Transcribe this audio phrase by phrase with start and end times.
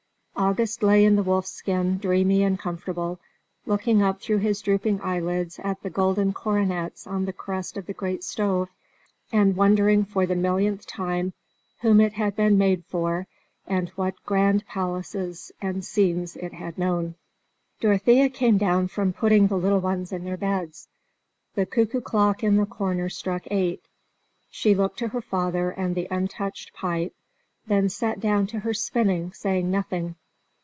[0.33, 3.19] August lay on the wolfskin dreamy and comfortable,
[3.67, 7.93] looking up through his drooping eyelids at the golden coronets on the crest of the
[7.93, 8.67] great stove,
[9.31, 11.31] and wondering for the millionth time
[11.81, 13.27] whom it had been made for,
[13.67, 17.13] and what grand places and scenes it had known.
[17.79, 20.87] Dorothea came down from putting the little ones in their beds;
[21.53, 23.83] the cuckoo clock in the corner struck eight;
[24.49, 27.13] she looked to her father and the untouched pipe,
[27.67, 30.15] then sat down to her spinning, saying nothing.